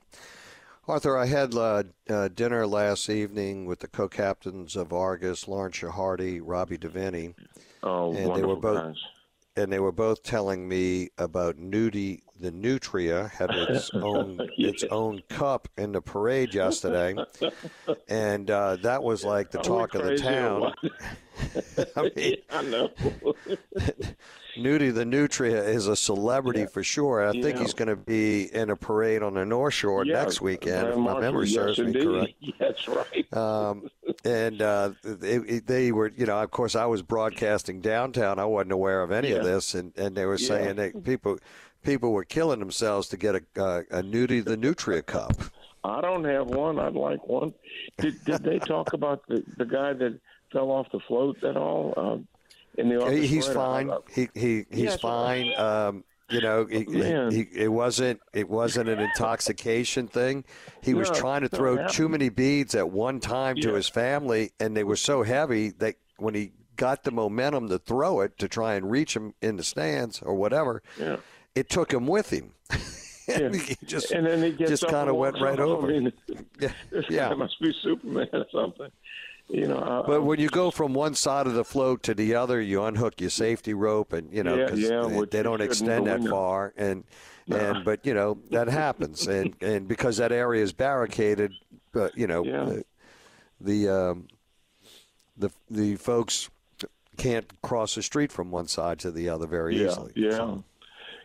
Arthur, 0.87 1.17
I 1.17 1.25
had 1.25 1.53
uh, 1.55 1.83
uh, 2.09 2.27
dinner 2.29 2.67
last 2.67 3.09
evening 3.09 3.65
with 3.65 3.79
the 3.79 3.87
co-captains 3.87 4.75
of 4.75 4.93
Argus, 4.93 5.47
Lawrence 5.47 5.77
Chehardy, 5.77 6.39
Robbie 6.41 6.77
Devaney, 6.77 7.33
oh, 7.83 8.13
And 8.13 8.35
they 8.35 8.43
were 8.43 8.55
both- 8.55 8.77
guys. 8.77 8.95
And 9.55 9.71
they 9.71 9.79
were 9.79 9.91
both 9.91 10.23
telling 10.23 10.67
me 10.67 11.09
about 11.17 11.57
Nudie 11.57 12.21
the 12.39 12.51
Nutria 12.51 13.29
had 13.29 13.49
its 13.53 13.89
own 13.93 14.49
its 14.57 14.83
own 14.91 15.21
cup 15.29 15.67
in 15.77 15.91
the 15.93 16.01
parade 16.01 16.53
yesterday, 16.53 17.15
and 18.07 18.49
uh, 18.51 18.77
that 18.77 19.03
was 19.03 19.23
like 19.23 19.51
the 19.51 19.59
talk 19.59 19.95
of 19.95 20.03
the 20.03 20.17
town. 20.17 20.73
I 21.95 22.11
mean, 22.15 22.35
I 22.49 22.61
know. 22.63 22.91
Nudie 24.57 24.93
the 24.93 25.05
Nutria 25.05 25.63
is 25.63 25.87
a 25.87 25.95
celebrity 25.95 26.65
for 26.65 26.83
sure. 26.83 27.27
I 27.27 27.31
think 27.33 27.57
Yeah. 27.57 27.61
he's 27.61 27.73
going 27.73 27.89
to 27.89 27.95
be 27.95 28.53
in 28.53 28.69
a 28.69 28.75
parade 28.75 29.21
on 29.21 29.33
the 29.33 29.45
North 29.45 29.73
Shore 29.73 30.05
Yeah, 30.05 30.13
next 30.13 30.41
weekend, 30.41 30.87
if 30.89 30.97
my 30.97 31.19
memory 31.19 31.47
yes, 31.47 31.55
serves 31.55 31.79
me 31.79 31.93
correct. 31.93 32.33
That's 32.59 32.87
right. 32.87 33.33
um, 33.33 33.89
and 34.23 34.61
uh, 34.61 34.91
they, 35.03 35.37
they 35.37 35.91
were, 35.91 36.11
you 36.15 36.25
know, 36.25 36.41
of 36.41 36.51
course, 36.51 36.75
I 36.75 36.85
was 36.85 37.01
broadcasting 37.01 37.81
downtown. 37.81 38.39
I 38.39 38.45
wasn't 38.45 38.71
aware 38.71 39.01
of 39.03 39.11
any 39.11 39.31
of 39.31 39.43
this, 39.43 39.75
and, 39.75 39.91
and 39.97 40.15
they 40.15 40.25
were 40.25 40.37
Yeah. 40.37 40.47
saying 40.47 40.75
that 40.77 41.03
people 41.03 41.37
people 41.83 42.11
were 42.13 42.23
killing 42.23 42.59
themselves 42.59 43.07
to 43.09 43.17
get 43.17 43.35
a 43.35 43.41
uh, 43.61 43.81
a 43.91 44.01
nudie 44.01 44.43
the 44.43 44.57
Nutria 44.57 45.01
cup. 45.03 45.33
I 45.83 46.01
don't 46.01 46.23
have 46.23 46.47
one. 46.47 46.79
I'd 46.79 46.95
like 46.95 47.27
one. 47.27 47.53
Did, 47.99 48.15
did 48.25 48.43
they 48.43 48.57
talk 48.57 48.93
about 48.93 49.21
the, 49.27 49.43
the 49.57 49.65
guy 49.65 49.93
that 49.93 50.19
fell 50.51 50.71
off 50.71 50.87
the 50.91 50.99
float 51.07 51.43
at 51.43 51.55
all? 51.57 51.93
Um, 51.95 52.27
in 52.77 52.89
the 52.89 53.01
office 53.01 53.29
he's 53.29 53.47
fine. 53.47 53.89
I- 53.89 53.97
He 54.13 54.29
he 54.33 54.65
he's 54.69 54.83
Yeah, 54.91 54.97
fine. 54.97 55.53
Um, 55.57 56.03
you 56.29 56.41
know, 56.41 56.65
he, 56.65 56.85
Man. 56.85 57.31
he, 57.31 57.47
it 57.53 57.71
wasn't 57.71 58.19
it 58.33 58.49
wasn't 58.49 58.89
an 58.89 58.99
intoxication 58.99 60.07
thing. 60.07 60.43
He 60.81 60.93
was 60.95 61.09
trying 61.11 61.41
to 61.41 61.49
throw 61.49 61.75
happened. 61.77 61.93
too 61.93 62.09
many 62.09 62.29
beads 62.29 62.73
at 62.75 62.89
one 62.89 63.19
time 63.19 63.57
to 63.57 63.73
his 63.75 63.87
family, 63.87 64.51
and 64.59 64.75
they 64.75 64.83
were 64.83 64.95
so 64.95 65.21
heavy 65.23 65.69
that 65.77 65.95
when 66.17 66.33
he 66.33 66.51
got 66.77 67.03
the 67.03 67.11
momentum 67.11 67.69
to 67.69 67.77
throw 67.77 68.21
it 68.21 68.37
to 68.39 68.47
try 68.47 68.73
and 68.73 68.89
reach 68.89 69.15
him 69.15 69.33
in 69.41 69.55
the 69.57 69.63
stands 69.63 70.21
or 70.21 70.33
whatever, 70.35 70.81
Yeah. 70.99 71.17
it 71.53 71.69
took 71.69 71.93
him 71.93 72.07
with 72.07 72.31
him. 72.31 72.53
Yeah. 73.27 73.51
he 73.51 73.75
just 73.87 74.11
and 74.11 74.27
then 74.27 74.43
he 74.43 74.51
gets 74.51 74.69
just 74.69 74.87
kind 74.87 75.09
of 75.09 75.15
went 75.15 75.41
right 75.41 75.59
over. 75.59 75.87
I 75.87 75.93
mean, 75.99 76.13
Yeah, 76.59 76.71
this 76.91 77.05
yeah. 77.09 77.29
guy 77.29 77.33
must 77.35 77.59
be 77.59 77.73
Superman 77.81 78.27
or 78.33 78.45
something. 78.51 78.89
You 79.47 79.67
know. 79.67 79.77
I, 79.79 80.07
But 80.07 80.15
I- 80.15 80.19
when 80.19 80.39
you 80.39 80.49
go 80.49 80.71
from 80.71 80.93
one 80.93 81.13
side 81.13 81.47
of 81.47 81.53
the 81.53 81.63
float 81.63 82.03
to 82.03 82.13
the 82.13 82.35
other, 82.35 82.61
you 82.61 82.83
unhook 82.83 83.21
your 83.21 83.29
safety 83.29 83.73
rope, 83.73 84.13
and 84.13 84.31
you 84.33 84.43
know 84.43 84.55
Yeah, 84.55 84.73
yeah, 84.73 85.07
they, 85.07 85.25
they 85.25 85.43
don't 85.43 85.61
extend 85.61 86.07
that 86.07 86.23
far, 86.23 86.73
and 86.77 87.03
and 87.47 87.85
but 87.85 88.05
you 88.05 88.13
know 88.13 88.39
that 88.51 88.67
happens, 88.67 89.27
and 89.27 89.55
and 89.61 89.87
because 89.87 90.17
that 90.17 90.31
area 90.31 90.63
is 90.63 90.73
barricaded, 90.73 91.51
but 91.91 92.17
you 92.17 92.27
know 92.27 92.43
Yeah. 92.43 92.65
the 92.65 92.85
the, 93.61 93.89
um, 93.89 94.27
the 95.37 95.49
the 95.69 95.95
folks 95.95 96.49
can't 97.17 97.61
cross 97.61 97.95
the 97.95 98.03
street 98.03 98.31
from 98.31 98.51
one 98.51 98.67
side 98.67 98.99
to 98.99 99.11
the 99.11 99.29
other 99.29 99.47
very 99.47 99.77
yeah, 99.77 99.87
easily. 99.87 100.11
Yeah. 100.15 100.31
So, 100.31 100.63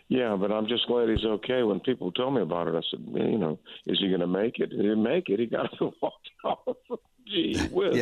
Yeah, 0.09 0.37
but 0.37 0.53
I'm 0.53 0.69
just 0.69 0.87
glad 0.87 1.09
he's 1.09 1.25
okay. 1.25 1.65
When 1.65 1.81
people 1.81 2.13
told 2.13 2.35
me 2.35 2.43
about 2.43 2.69
it, 2.69 2.75
I 2.77 2.83
said, 2.91 3.01
you 3.13 3.39
know, 3.39 3.59
is 3.87 3.99
he 3.99 4.09
going 4.09 4.21
to 4.21 4.27
make 4.29 4.61
it? 4.61 4.71
He 4.71 4.77
didn't 4.77 5.03
make 5.03 5.29
it. 5.29 5.41
He 5.41 5.47
got 5.47 5.71
to 5.79 5.93
walk 6.01 6.21
off. 6.45 6.77
Gee 7.31 7.59
whiz. 7.71 7.97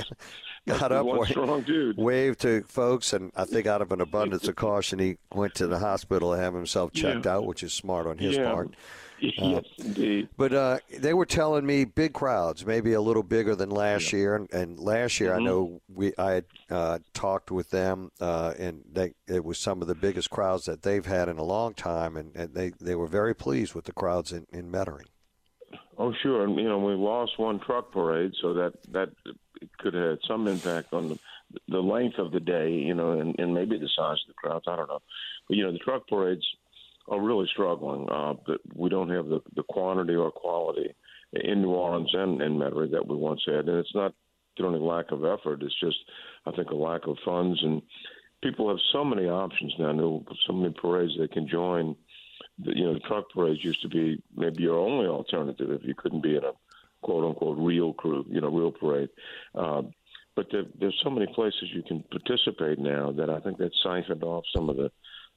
Yeah. 0.66 0.76
Got 0.78 0.92
up, 0.92 1.06
one 1.06 1.26
strong 1.26 1.62
dude. 1.62 1.96
waved 1.96 2.40
to 2.40 2.62
folks, 2.64 3.12
and 3.14 3.32
I 3.34 3.44
think 3.46 3.66
out 3.66 3.80
of 3.80 3.90
an 3.92 4.00
abundance 4.08 4.46
of 4.48 4.56
caution, 4.56 4.98
he 4.98 5.16
went 5.32 5.54
to 5.56 5.66
the 5.66 5.78
hospital 5.78 6.32
to 6.34 6.38
have 6.40 6.52
himself 6.52 6.92
checked 6.92 7.24
Yeah. 7.24 7.36
out, 7.36 7.46
which 7.46 7.62
is 7.62 7.72
smart 7.72 8.06
on 8.06 8.18
his 8.18 8.36
Yeah. 8.36 8.52
part. 8.52 8.74
yes, 9.20 9.64
indeed. 9.78 10.28
But 10.36 10.52
uh, 10.52 10.78
they 10.96 11.12
were 11.14 11.24
telling 11.26 11.64
me 11.66 11.84
big 11.84 12.12
crowds, 12.12 12.64
maybe 12.66 12.92
a 12.92 13.00
little 13.00 13.22
bigger 13.24 13.56
than 13.56 13.70
last 13.70 14.12
year. 14.12 14.36
And, 14.36 14.52
and 14.52 14.78
last 14.78 15.18
year, 15.20 15.30
Mm-hmm. 15.30 15.40
I 15.40 15.44
know 15.44 15.80
we 15.92 16.12
I 16.18 16.32
had 16.32 16.44
uh, 16.70 16.98
talked 17.14 17.50
with 17.50 17.70
them, 17.70 18.10
uh, 18.20 18.52
and 18.58 18.84
they, 18.92 19.14
it 19.26 19.44
was 19.44 19.58
some 19.58 19.80
of 19.82 19.88
the 19.88 19.94
biggest 19.94 20.28
crowds 20.30 20.66
that 20.66 20.82
they've 20.82 21.04
had 21.06 21.28
in 21.30 21.38
a 21.38 21.42
long 21.44 21.72
time, 21.74 22.16
and, 22.16 22.36
and 22.36 22.54
they, 22.54 22.72
they 22.80 22.94
were 22.94 23.06
very 23.08 23.34
pleased 23.34 23.74
with 23.74 23.86
the 23.86 23.92
crowds 23.92 24.32
in, 24.32 24.46
in 24.52 24.70
Metairie. 24.70 25.06
Oh, 25.98 26.12
sure. 26.22 26.44
And, 26.44 26.56
you 26.56 26.68
know, 26.68 26.78
we 26.78 26.94
lost 26.94 27.38
one 27.38 27.58
truck 27.58 27.90
parade, 27.90 28.32
so 28.40 28.54
that 28.54 28.74
that 28.92 29.10
could 29.78 29.94
have 29.94 30.10
had 30.10 30.18
some 30.28 30.46
impact 30.46 30.92
on 30.92 31.08
the, 31.08 31.18
the 31.66 31.80
length 31.80 32.18
of 32.18 32.30
the 32.30 32.38
day, 32.38 32.70
you 32.70 32.94
know, 32.94 33.18
and, 33.18 33.34
and 33.40 33.52
maybe 33.52 33.76
the 33.76 33.88
size 33.96 34.18
of 34.22 34.28
the 34.28 34.34
crowds. 34.34 34.66
I 34.68 34.76
don't 34.76 34.88
know. 34.88 35.02
But, 35.48 35.56
you 35.56 35.64
know, 35.64 35.72
the 35.72 35.78
truck 35.78 36.06
parades 36.06 36.46
are 37.08 37.20
really 37.20 37.48
struggling. 37.52 38.08
Uh, 38.08 38.34
but 38.46 38.60
we 38.74 38.88
don't 38.88 39.10
have 39.10 39.26
the, 39.26 39.40
the 39.56 39.64
quantity 39.64 40.14
or 40.14 40.30
quality 40.30 40.94
in 41.32 41.62
New 41.62 41.70
Orleans 41.70 42.10
and 42.14 42.40
in 42.40 42.56
Metairie 42.56 42.92
that 42.92 43.08
we 43.08 43.16
once 43.16 43.42
had. 43.44 43.68
And 43.68 43.78
it's 43.78 43.94
not 43.94 44.14
through 44.56 44.74
any 44.74 44.84
lack 44.84 45.10
of 45.10 45.24
effort. 45.24 45.62
It's 45.62 45.80
just, 45.80 45.98
I 46.46 46.52
think, 46.52 46.70
a 46.70 46.76
lack 46.76 47.06
of 47.08 47.16
funds. 47.24 47.58
And 47.62 47.82
people 48.42 48.68
have 48.68 48.78
so 48.92 49.04
many 49.04 49.26
options 49.26 49.74
now, 49.78 50.22
so 50.46 50.52
many 50.52 50.72
parades 50.72 51.12
they 51.18 51.28
can 51.28 51.48
join 51.48 51.96
you 52.62 52.84
know, 52.84 52.94
the 52.94 53.00
truck 53.00 53.30
parades 53.30 53.64
used 53.64 53.82
to 53.82 53.88
be 53.88 54.22
maybe 54.36 54.62
your 54.62 54.78
only 54.78 55.06
alternative 55.06 55.70
if 55.70 55.84
you 55.84 55.94
couldn't 55.94 56.22
be 56.22 56.36
in 56.36 56.44
a 56.44 56.52
quote 57.02 57.24
unquote 57.24 57.58
real 57.58 57.92
crew, 57.92 58.24
you 58.28 58.40
know, 58.40 58.48
real 58.48 58.72
parade. 58.72 59.08
Um, 59.54 59.92
but 60.34 60.46
there, 60.52 60.64
there's 60.78 60.98
so 61.02 61.10
many 61.10 61.26
places 61.34 61.70
you 61.72 61.82
can 61.82 62.04
participate 62.10 62.78
now 62.78 63.12
that 63.12 63.30
I 63.30 63.40
think 63.40 63.58
that 63.58 63.72
siphoned 63.82 64.22
off 64.22 64.44
some 64.54 64.68
of 64.68 64.76
the 64.76 64.90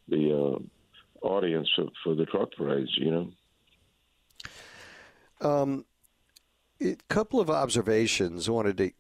the 0.08 0.32
uh, 0.32 1.26
audience 1.26 1.70
for, 1.76 1.86
for 2.04 2.16
the 2.16 2.26
truck 2.26 2.50
parades. 2.58 2.92
You 2.98 3.12
know. 3.12 3.32
Um, 5.42 5.86
a 6.82 6.98
couple 7.10 7.40
of 7.40 7.50
observations 7.50 8.48
I 8.48 8.52
wanted 8.52 8.78
to, 8.78 8.92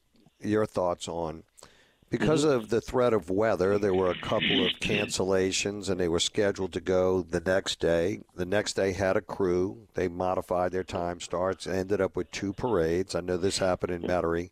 your 0.42 0.66
thoughts 0.66 1.08
on. 1.08 1.44
Because 2.12 2.44
of 2.44 2.68
the 2.68 2.82
threat 2.82 3.14
of 3.14 3.30
weather, 3.30 3.80
there 3.80 3.94
were 3.94 4.12
a 4.12 4.20
couple 4.20 4.66
of 4.66 4.74
cancellations, 4.82 5.90
and 5.90 5.98
they 5.98 6.10
were 6.10 6.20
scheduled 6.20 6.74
to 6.74 6.82
go 6.82 7.22
the 7.22 7.40
next 7.40 7.80
day. 7.80 8.20
The 8.36 8.46
next 8.46 8.74
day 8.74 8.92
had 8.92 9.16
a 9.16 9.22
crew. 9.22 9.88
They 9.94 10.10
modified 10.10 10.74
their 10.74 10.84
time 10.84 11.22
starts, 11.22 11.66
ended 11.66 12.02
up 12.02 12.18
with 12.18 12.30
two 12.30 12.52
parades. 12.52 13.16
I 13.16 13.22
know 13.22 13.38
this 13.38 13.60
happened 13.60 13.94
in 13.94 14.02
Metairie. 14.02 14.52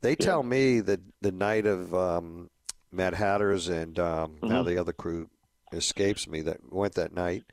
They 0.00 0.16
tell 0.16 0.42
me 0.42 0.80
that 0.80 1.00
the 1.20 1.30
night 1.30 1.64
of 1.64 1.94
um, 1.94 2.50
Mad 2.90 3.14
Hatters 3.14 3.68
and 3.68 3.96
um, 4.00 4.38
now 4.42 4.64
the 4.64 4.76
other 4.76 4.92
crew 4.92 5.30
escapes 5.72 6.26
me 6.26 6.40
that 6.40 6.72
went 6.72 6.94
that 6.94 7.14
night. 7.14 7.44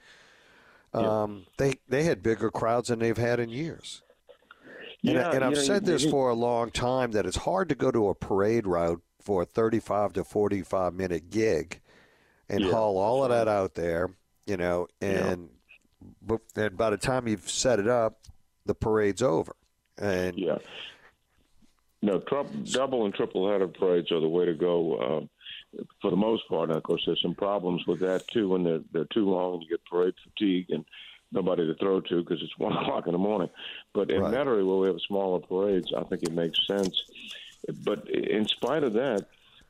Um, 0.94 1.46
They 1.58 1.76
they 1.88 2.04
had 2.04 2.24
bigger 2.24 2.50
crowds 2.50 2.88
than 2.88 3.00
they've 3.00 3.16
had 3.16 3.40
in 3.40 3.50
years. 3.50 4.02
And, 5.04 5.14
Yeah, 5.14 5.32
and 5.32 5.44
I've 5.44 5.58
yeah, 5.58 5.62
said 5.62 5.86
this 5.86 6.06
for 6.06 6.30
a 6.30 6.34
long 6.34 6.72
time 6.72 7.12
that 7.12 7.28
it's 7.28 7.38
hard 7.38 7.70
to 7.70 7.76
go 7.76 7.92
to 7.92 8.10
a 8.10 8.16
parade 8.16 8.66
route 8.66 9.02
for 9.22 9.44
a 9.44 9.46
35 9.46 10.14
to 10.14 10.24
45 10.24 10.94
minute 10.94 11.30
gig 11.30 11.80
and 12.50 12.64
Yeah, 12.64 12.72
haul 12.72 12.98
all 12.98 13.24
of 13.24 13.30
that 13.30 13.48
out 13.48 13.76
there, 13.76 14.10
you 14.46 14.58
know, 14.58 14.88
and, 15.02 15.50
but, 16.22 16.42
and 16.56 16.78
by 16.78 16.90
the 16.90 16.98
time 16.98 17.28
you've 17.28 17.50
set 17.50 17.80
it 17.80 17.88
up, 17.88 18.20
the 18.66 18.76
parade's 18.76 19.22
over. 19.22 19.56
And 19.98 20.38
Yeah. 20.38 20.58
No, 22.04 22.22
double 22.72 23.06
and 23.06 23.14
triple 23.14 23.52
header 23.52 23.68
parades 23.68 24.12
are 24.12 24.20
the 24.20 24.30
way 24.30 24.46
to 24.46 24.54
go 24.54 25.00
um, 25.00 25.30
for 26.00 26.12
the 26.12 26.18
most 26.18 26.48
part. 26.48 26.70
And 26.70 26.78
of 26.78 26.84
course, 26.84 27.02
there's 27.06 27.22
some 27.22 27.34
problems 27.34 27.86
with 27.88 28.00
that 28.02 28.28
too 28.32 28.50
when 28.50 28.64
they're 28.64 28.82
they're 28.94 29.08
too 29.12 29.28
long 29.28 29.56
and 29.56 29.64
you 29.64 29.70
get 29.70 29.84
parade 29.86 30.14
fatigue 30.24 30.68
and 30.70 30.86
nobody 31.32 31.66
to 31.66 31.74
throw 31.76 32.00
to 32.02 32.24
because 32.24 32.42
it's 32.44 32.56
one 32.60 32.74
o'clock 32.74 33.08
in 33.08 33.14
the 33.14 33.18
morning. 33.18 33.50
But 33.96 34.12
in 34.12 34.22
Right. 34.22 34.32
Metairie, 34.32 34.66
where 34.66 34.78
we 34.78 34.88
have 34.88 35.02
smaller 35.08 35.40
parades, 35.40 35.92
I 35.98 36.04
think 36.04 36.22
it 36.22 36.34
makes 36.34 36.60
sense. 36.68 36.96
But 37.84 38.10
in 38.10 38.48
spite 38.48 38.84
of 38.84 38.94
that, 38.94 39.28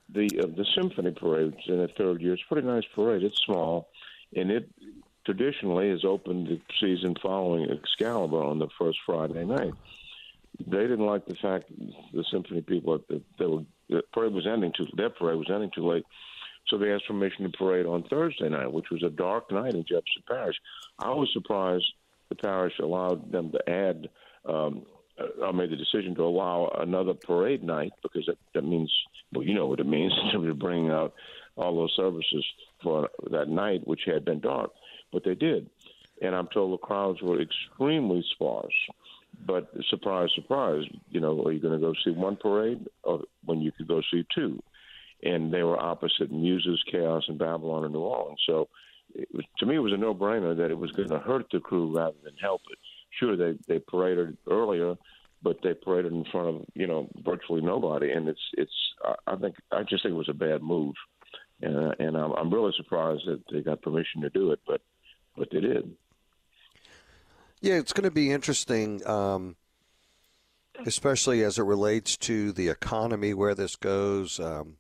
the 0.10 0.30
uh, 0.42 0.48
the 0.48 0.66
symphony 0.76 1.12
parade 1.12 1.54
in 1.68 1.78
the 1.80 1.90
third 1.90 2.22
year, 2.22 2.34
it's 2.34 2.44
a 2.44 2.54
pretty 2.54 2.68
nice 2.68 2.86
parade. 2.96 3.24
It's 3.24 3.42
small, 3.46 3.90
and 4.36 4.52
it 4.52 4.70
traditionally 5.26 5.90
has 5.90 6.06
opened 6.06 6.48
the 6.48 6.62
season 6.80 7.16
following 7.22 7.70
Excalibur 7.70 8.42
on 8.42 8.60
the 8.60 8.70
first 8.80 8.98
Friday 9.06 9.44
night. 9.44 9.74
They 10.66 10.84
didn't 10.84 11.06
like 11.06 11.26
the 11.26 11.36
fact 11.36 11.70
the 12.14 12.24
symphony 12.32 12.62
people 12.62 12.98
that 13.10 13.22
they 13.38 13.46
were 13.46 13.64
the 13.90 14.04
parade 14.14 14.34
was 14.34 14.48
ending 14.48 14.74
too 14.76 14.88
their 14.96 15.10
parade 15.10 15.38
was 15.38 15.50
ending 15.54 15.72
too 15.74 15.88
late. 15.88 16.06
So 16.68 16.78
they 16.78 16.92
asked 16.92 17.08
permission 17.08 17.50
to 17.50 17.58
parade 17.58 17.86
on 17.86 18.04
thursday 18.04 18.50
night 18.50 18.72
which 18.72 18.90
was 18.90 19.04
a 19.04 19.10
dark 19.10 19.52
night 19.52 19.76
in 19.76 19.84
jefferson 19.84 20.24
parish. 20.28 20.56
I 21.00 21.10
was 21.10 21.30
surprised 21.32 21.86
the 22.30 22.36
parish 22.36 22.74
allowed 22.80 23.32
them 23.32 23.52
to 23.52 23.70
add 23.70 24.10
um 24.46 24.86
I 25.44 25.52
made 25.52 25.72
the 25.72 25.76
decision 25.76 26.16
to 26.16 26.24
allow 26.24 26.72
another 26.80 27.14
parade 27.14 27.64
night 27.64 27.94
because 28.04 28.26
that, 28.28 28.38
that 28.54 28.64
means, 28.64 28.92
well, 29.34 29.44
you 29.44 29.54
know 29.54 29.68
what 29.68 29.80
it 29.80 29.88
means 29.88 30.14
to 30.32 30.40
be 30.40 30.52
bringing 30.52 30.92
out 30.92 31.14
all 31.56 31.76
those 31.76 31.94
services 31.96 32.46
for 32.84 33.10
that 33.32 33.50
night, 33.50 33.88
which 33.88 34.02
had 34.06 34.26
been 34.26 34.40
dark. 34.40 34.72
But 35.12 35.24
they 35.24 35.36
did. 35.36 35.70
And 36.22 36.36
I'm 36.36 36.48
told 36.54 36.74
the 36.74 36.78
crowds 36.78 37.22
were 37.22 37.42
extremely 37.42 38.24
sparse. 38.34 38.74
But 39.46 39.72
surprise, 39.90 40.30
surprise, 40.36 40.84
you 41.10 41.20
know, 41.20 41.44
are 41.44 41.52
you 41.52 41.60
going 41.60 41.80
to 41.80 41.86
go 41.86 41.94
see 42.04 42.12
one 42.12 42.38
parade 42.38 42.88
or 43.04 43.24
when 43.46 43.62
you 43.62 43.72
could 43.72 43.88
go 43.88 44.02
see 44.12 44.26
two? 44.34 44.62
And 45.24 45.54
they 45.54 45.64
were 45.64 45.80
opposite 45.80 46.32
Muses, 46.32 46.84
Chaos, 46.92 47.24
and 47.28 47.38
Babylon 47.38 47.86
in 47.86 47.92
New 47.92 48.00
Orleans. 48.00 48.40
So 48.46 48.68
was, 49.34 49.46
to 49.60 49.66
me, 49.66 49.76
it 49.76 49.80
was 49.80 49.94
a 49.94 49.98
no-brainer 49.98 50.56
that 50.58 50.72
it 50.72 50.78
was 50.78 50.92
going 50.92 51.10
to 51.10 51.20
hurt 51.20 51.48
the 51.52 51.60
crew 51.60 51.96
rather 51.96 52.18
than 52.24 52.36
help 52.40 52.62
it. 52.72 52.78
Sure, 53.20 53.36
they 53.36 53.58
they 53.68 53.80
paraded 53.80 54.38
earlier, 54.50 54.96
but 55.42 55.58
they 55.64 55.74
paraded 55.74 56.14
in 56.14 56.26
front 56.32 56.50
of 56.50 56.66
you 56.74 56.88
know 56.88 57.10
virtually 57.24 57.62
nobody, 57.62 58.12
and 58.12 58.28
it's 58.28 58.42
it's. 58.54 58.72
I 59.26 59.36
think 59.36 59.56
I 59.72 59.84
just 59.84 60.04
think 60.04 60.14
it 60.14 60.18
was 60.18 60.30
a 60.30 60.34
bad 60.34 60.62
move, 60.62 60.96
uh, 61.64 61.92
and 62.00 62.18
I'm, 62.18 62.32
I'm 62.34 62.54
really 62.54 62.74
surprised 62.78 63.24
that 63.28 63.42
they 63.52 63.62
got 63.62 63.82
permission 63.82 64.22
to 64.22 64.30
do 64.30 64.52
it, 64.52 64.60
but 64.68 64.82
but 65.36 65.50
they 65.52 65.60
did. 65.60 65.96
Yeah, 67.62 67.76
it's 67.76 67.94
going 67.94 68.04
to 68.04 68.12
be 68.12 68.32
interesting, 68.32 69.06
um, 69.08 69.56
especially 70.86 71.44
as 71.44 71.58
it 71.58 71.64
relates 71.64 72.16
to 72.18 72.52
the 72.52 72.70
economy, 72.70 73.34
where 73.34 73.56
this 73.56 73.76
goes. 73.76 74.40
Um, 74.40 74.78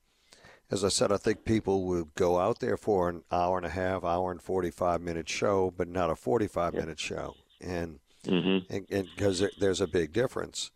as 0.69 0.83
I 0.83 0.89
said, 0.89 1.11
I 1.11 1.17
think 1.17 1.45
people 1.45 1.85
will 1.85 2.09
go 2.15 2.39
out 2.39 2.59
there 2.59 2.77
for 2.77 3.09
an 3.09 3.23
hour 3.31 3.57
and 3.57 3.65
a 3.65 3.69
half, 3.69 4.03
hour 4.03 4.31
and 4.31 4.41
45 4.41 5.01
minute 5.01 5.29
show, 5.29 5.73
but 5.75 5.87
not 5.87 6.09
a 6.09 6.15
45 6.15 6.73
minute 6.73 6.99
show. 6.99 7.35
And 7.61 7.99
Mm-hmm. 8.27 8.73
and 8.73 9.07
because 9.15 9.43
there's 9.57 9.81
a 9.81 9.87
big 9.87 10.13
difference. 10.13 10.71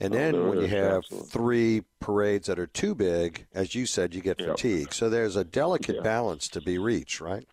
And 0.00 0.12
Oh, 0.12 0.16
then 0.16 0.32
there 0.32 0.48
when 0.48 0.60
you 0.60 0.68
have 0.68 1.04
absolutely. 1.04 1.28
three 1.30 1.82
parades 2.00 2.46
that 2.46 2.58
are 2.58 2.66
too 2.66 2.94
big, 2.94 3.46
as 3.52 3.74
you 3.74 3.84
said, 3.86 4.14
you 4.14 4.22
get 4.22 4.38
Yep. 4.38 4.48
fatigue. 4.56 4.94
So 4.94 5.10
there's 5.10 5.36
a 5.36 5.44
delicate 5.44 5.96
Yeah. 5.96 6.02
balance 6.02 6.48
to 6.48 6.60
be 6.60 6.78
reached, 6.78 7.20
right? 7.20 7.46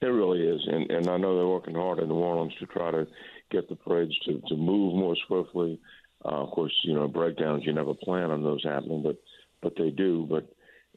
It 0.00 0.06
really 0.06 0.40
is, 0.46 0.60
and 0.66 0.90
and 0.90 1.08
I 1.08 1.16
know 1.16 1.36
they're 1.36 1.46
working 1.46 1.74
hard 1.74 1.98
in 1.98 2.08
New 2.08 2.14
Orleans 2.14 2.54
to 2.60 2.66
try 2.66 2.90
to 2.90 3.06
get 3.50 3.68
the 3.68 3.76
parades 3.76 4.16
to 4.20 4.40
to 4.48 4.56
move 4.56 4.94
more 4.94 5.16
swiftly. 5.26 5.80
Uh, 6.24 6.28
of 6.42 6.50
course, 6.50 6.72
you 6.84 6.94
know 6.94 7.08
breakdowns 7.08 7.64
you 7.66 7.72
never 7.72 7.92
plan 7.94 8.30
on 8.30 8.42
those 8.42 8.62
happening, 8.64 9.02
but 9.02 9.16
but 9.62 9.74
they 9.76 9.90
do. 9.90 10.26
But 10.30 10.48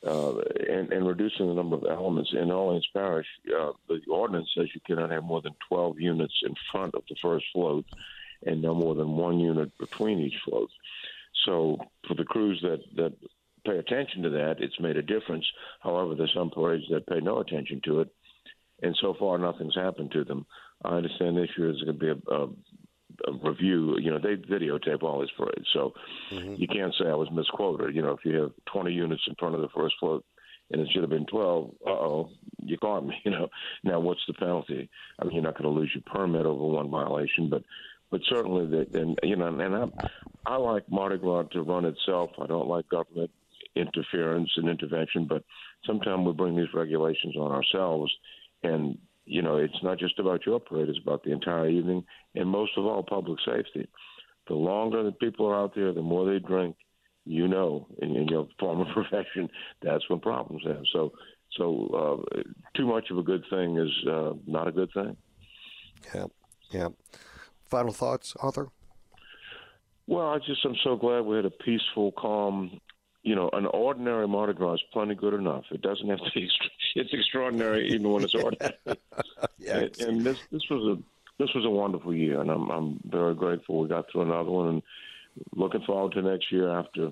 uh, 0.06 0.38
and 0.70 0.92
and 0.92 1.08
reducing 1.08 1.48
the 1.48 1.54
number 1.54 1.76
of 1.76 1.86
elements 1.90 2.32
in 2.34 2.52
Orleans 2.52 2.88
Parish, 2.94 3.28
uh, 3.48 3.72
the 3.88 4.00
ordinance 4.10 4.50
says 4.56 4.68
you 4.74 4.82
cannot 4.86 5.12
have 5.12 5.24
more 5.24 5.42
than 5.42 5.56
twelve 5.68 6.00
units 6.00 6.34
in 6.44 6.54
front 6.72 6.96
of 6.96 7.04
the 7.10 7.16
first 7.22 7.46
float, 7.54 7.86
and 8.46 8.62
no 8.62 8.76
more 8.76 8.96
than 8.96 9.18
one 9.18 9.40
unit 9.40 9.72
between 9.80 10.20
each 10.20 10.38
float. 10.46 10.70
So 11.46 11.78
for 12.08 12.14
the 12.14 12.26
crews 12.26 12.60
that 12.62 12.82
that 12.96 13.14
pay 13.66 13.78
attention 13.78 14.24
to 14.24 14.30
that, 14.30 14.56
it's 14.60 14.80
made 14.80 14.98
a 14.98 15.02
difference. 15.02 15.46
However, 15.82 16.16
there's 16.16 16.34
some 16.34 16.52
parades 16.52 16.86
that 16.92 17.08
pay 17.08 17.20
no 17.20 17.40
attention 17.40 17.82
to 17.86 18.02
it, 18.02 18.10
and 18.84 18.96
so 19.02 19.16
far 19.18 19.38
nothing's 19.38 19.76
happened 19.76 20.12
to 20.12 20.24
them. 20.24 20.46
I 20.84 20.96
understand 20.98 21.36
this 21.36 21.50
year 21.58 21.72
is 21.72 21.82
going 21.82 21.98
to 21.98 22.06
be 22.06 22.10
a, 22.10 22.34
a 22.34 22.48
review. 23.44 23.98
You 24.00 24.12
know, 24.12 24.20
they 24.20 24.36
videotape 24.36 25.04
all 25.04 25.22
these 25.22 25.30
parades, 25.38 25.68
so 25.74 25.94
you 26.32 26.68
can't 26.68 26.94
say 27.00 27.08
I 27.08 27.16
was 27.16 27.30
misquoted. 27.32 27.96
You 27.96 28.02
know, 28.02 28.12
if 28.12 28.20
you 28.24 28.36
have 28.42 28.52
20 28.72 28.92
units 28.92 29.24
in 29.28 29.36
front 29.36 29.56
of 29.56 29.62
the 29.62 29.70
first 29.76 29.96
float 30.00 30.26
and 30.70 30.82
it 30.82 30.90
should 30.92 31.02
have 31.02 31.10
been 31.10 31.26
12, 31.26 31.72
uh 31.86 31.90
oh, 31.90 32.30
you 32.64 32.78
caught 32.78 33.06
me. 33.06 33.16
You 33.26 33.32
know, 33.32 33.48
now 33.84 34.00
what's 34.00 34.22
the 34.28 34.34
penalty? 34.34 34.90
I 35.20 35.26
mean, 35.26 35.36
you're 35.36 35.44
not 35.44 35.58
going 35.58 35.74
to 35.74 35.80
lose 35.80 35.92
your 35.94 36.04
permit 36.06 36.46
over 36.46 36.64
one 36.64 36.90
violation, 36.90 37.50
but 37.50 37.64
but 38.10 38.22
certainly 38.30 38.66
that 38.68 38.96
and 38.96 39.20
you 39.24 39.36
know, 39.36 39.48
and 39.48 39.76
I 39.76 40.54
I 40.54 40.56
like 40.56 40.90
Mardi 40.90 41.18
Gras 41.18 41.44
to 41.52 41.62
run 41.62 41.86
itself. 41.86 42.32
I 42.42 42.48
don't 42.48 42.70
like 42.70 42.88
government 42.88 43.32
interference 43.76 44.50
and 44.56 44.70
intervention, 44.70 45.26
but 45.28 45.44
sometimes 45.86 46.26
we 46.26 46.34
bring 46.34 46.56
these 46.56 46.74
regulations 46.74 47.36
on 47.38 47.52
ourselves, 47.52 48.12
and 48.64 48.98
you 49.28 49.42
know, 49.42 49.58
it's 49.58 49.84
not 49.84 50.00
just 50.00 50.18
about 50.20 50.46
your 50.46 50.60
parade; 50.60 50.90
it's 50.90 51.00
about 51.02 51.24
the 51.24 51.32
entire 51.32 51.70
evening, 51.70 52.04
and 52.34 52.50
most 52.50 52.72
of 52.78 52.86
all, 52.86 53.04
public 53.04 53.40
safety. 53.46 53.88
The 54.48 54.54
longer 54.54 55.04
that 55.04 55.20
people 55.20 55.46
are 55.46 55.56
out 55.56 55.76
there, 55.76 55.94
the 55.94 56.02
more 56.02 56.26
they 56.26 56.40
drink. 56.40 56.76
You 57.26 57.50
know, 57.50 57.88
in, 58.02 58.16
in 58.16 58.30
your 58.30 58.48
former 58.60 58.86
profession, 58.94 59.50
that's 59.82 60.10
when 60.10 60.22
problems 60.22 60.64
have. 60.66 60.84
So, 60.94 61.12
so 61.58 62.24
uh, 62.34 62.42
too 62.76 62.88
much 62.88 63.12
of 63.12 63.18
a 63.18 63.24
good 63.24 63.44
thing 63.50 63.78
is 63.78 64.10
uh, 64.10 64.32
not 64.46 64.70
a 64.70 64.72
good 64.72 64.90
thing. 64.94 65.18
Yeah, 66.16 66.28
yeah. 66.72 66.88
Final 67.66 67.92
thoughts, 67.92 68.34
Arthur? 68.40 68.70
Well, 70.08 70.28
I 70.28 70.38
just 70.38 70.64
I'm 70.64 70.78
so 70.86 70.96
glad 70.96 71.22
we 71.22 71.36
had 71.36 71.46
a 71.46 71.50
peaceful, 71.50 72.14
calm. 72.14 72.80
You 73.24 73.36
know, 73.36 73.50
an 73.52 73.66
ordinary 73.66 74.26
Mardi 74.26 74.54
Gras 74.54 74.76
is 74.76 74.84
plenty 74.94 75.16
good 75.16 75.34
enough. 75.34 75.66
It 75.72 75.82
doesn't 75.82 76.10
have 76.10 76.20
to 76.20 76.32
be. 76.34 76.48
It's 76.98 77.14
extraordinary 77.14 77.90
even 77.90 78.12
when 78.12 78.24
it's 78.24 78.34
ordinary. 78.34 78.74
yeah, 79.60 79.78
and, 79.78 80.02
and 80.02 80.22
this 80.22 80.40
this 80.52 80.64
was 80.70 80.98
a 80.98 81.04
this 81.42 81.54
was 81.54 81.64
a 81.66 81.70
wonderful 81.70 82.14
year, 82.14 82.42
and 82.42 82.50
I'm 82.50 82.70
I'm 82.70 83.00
very 83.06 83.36
grateful 83.36 83.80
we 83.80 83.88
got 83.88 84.12
through 84.12 84.24
another 84.24 84.50
one, 84.50 84.68
and 84.70 84.82
looking 85.56 85.82
forward 85.82 86.14
to 86.14 86.22
next 86.22 86.52
year 86.52 86.72
after 86.72 87.12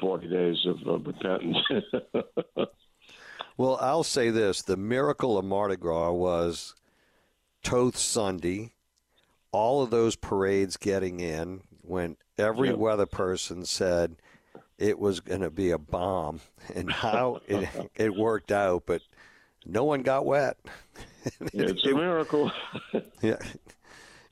40 0.00 0.28
days 0.28 0.66
of 0.66 0.76
uh, 0.86 0.98
repentance. 0.98 1.58
well, 3.56 3.76
I'll 3.80 4.04
say 4.04 4.30
this: 4.30 4.62
the 4.62 4.76
miracle 4.76 5.36
of 5.36 5.44
Mardi 5.44 5.76
Gras 5.76 6.12
was 6.12 6.74
Thoth 7.64 7.96
Sunday, 7.96 8.72
all 9.50 9.82
of 9.82 9.90
those 9.90 10.14
parades 10.14 10.76
getting 10.76 11.18
in 11.18 11.62
when 11.82 12.16
every 12.38 12.72
weather 12.72 13.06
person 13.06 13.64
said 13.64 14.16
it 14.78 14.98
was 14.98 15.20
going 15.20 15.40
to 15.40 15.50
be 15.50 15.70
a 15.70 15.78
bomb, 15.78 16.40
and 16.74 16.90
how 16.90 17.40
it, 17.48 17.68
it 17.96 18.14
worked 18.14 18.52
out, 18.52 18.84
but 18.86 19.02
no 19.64 19.84
one 19.84 20.02
got 20.02 20.24
wet. 20.24 20.56
it's 21.52 21.84
a 21.84 21.94
miracle. 21.94 22.52
yeah. 23.22 23.38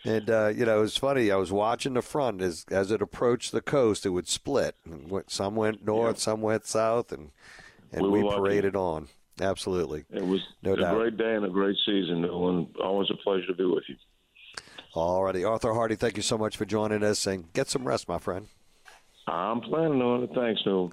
And 0.04 0.28
uh, 0.28 0.48
you 0.48 0.64
know, 0.64 0.78
it 0.78 0.82
was 0.82 0.96
funny. 0.96 1.30
I 1.30 1.36
was 1.36 1.52
watching 1.52 1.94
the 1.94 2.02
front 2.02 2.42
as 2.42 2.64
as 2.70 2.90
it 2.90 3.00
approached 3.00 3.52
the 3.52 3.60
coast. 3.60 4.04
It 4.04 4.10
would 4.10 4.28
split. 4.28 4.76
Some 5.28 5.54
went 5.54 5.84
north, 5.84 6.16
yeah. 6.16 6.20
some 6.20 6.40
went 6.42 6.66
south, 6.66 7.12
and 7.12 7.30
and 7.92 8.10
we, 8.10 8.22
we 8.22 8.28
paraded 8.28 8.74
on. 8.74 9.08
Absolutely, 9.40 10.04
it 10.10 10.26
was 10.26 10.40
no 10.62 10.74
a 10.74 10.76
doubt. 10.76 10.96
great 10.96 11.16
day 11.16 11.34
and 11.34 11.44
a 11.44 11.48
great 11.48 11.76
season. 11.86 12.24
And 12.24 12.76
always 12.82 13.10
a 13.10 13.16
pleasure 13.22 13.46
to 13.46 13.54
be 13.54 13.64
with 13.64 13.84
you. 13.88 13.96
All 14.94 15.22
righty, 15.22 15.44
Arthur 15.44 15.72
Hardy. 15.72 15.94
Thank 15.94 16.16
you 16.16 16.22
so 16.22 16.36
much 16.36 16.56
for 16.56 16.64
joining 16.64 17.04
us, 17.04 17.26
and 17.26 17.52
get 17.52 17.68
some 17.68 17.86
rest, 17.86 18.08
my 18.08 18.18
friend. 18.18 18.48
I'm 19.28 19.60
planning 19.60 20.02
on 20.02 20.24
it. 20.24 20.30
Thanks, 20.34 20.60
Newell. 20.66 20.92